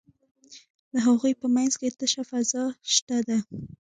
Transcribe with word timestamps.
د 0.93 0.95
هغوی 1.07 1.33
په 1.41 1.47
منځ 1.55 1.73
کې 1.79 1.87
تشه 1.99 2.23
فضا 2.29 2.63
شته 2.93 3.17
ده. 3.27 3.37